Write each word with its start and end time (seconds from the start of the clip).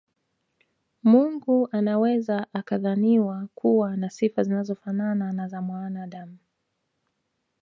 Mungu 1.03 1.67
anaweza 1.71 2.47
akadhaniwa 2.53 3.47
kuwa 3.55 3.97
na 3.97 4.09
sifa 4.09 4.43
zinazofanana 4.43 5.31
na 5.31 5.47
za 5.47 5.61
mwanaadamu 5.61 6.37